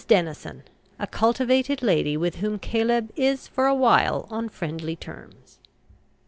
[0.07, 0.63] DENISON,
[0.97, 5.59] a cultivated lady with whom Caleb is for a while on friendly terms.